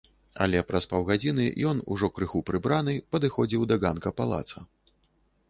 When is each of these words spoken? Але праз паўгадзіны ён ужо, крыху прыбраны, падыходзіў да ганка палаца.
Але 0.43 0.61
праз 0.69 0.87
паўгадзіны 0.93 1.45
ён 1.73 1.81
ужо, 1.97 2.09
крыху 2.15 2.41
прыбраны, 2.49 2.97
падыходзіў 3.17 3.69
да 3.75 3.79
ганка 3.85 4.09
палаца. 4.25 4.57